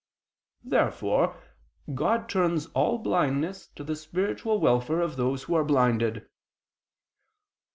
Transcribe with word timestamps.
Therefore 0.63 1.37
God 1.93 2.27
turns 2.27 2.65
all 2.73 2.97
blindness 2.97 3.67
to 3.75 3.83
the 3.83 3.95
spiritual 3.95 4.59
welfare 4.59 4.99
of 5.01 5.15
those 5.15 5.43
who 5.43 5.53
are 5.53 5.63
blinded. 5.63 6.27